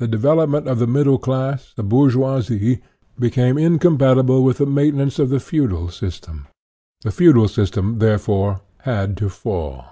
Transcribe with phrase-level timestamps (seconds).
[0.00, 2.80] The develop ment of the middle class, the bourgeoisie,
[3.16, 6.48] became incompatible with the maintenance of the feudal system;
[7.02, 9.84] the feudal system, therefore, had to fall.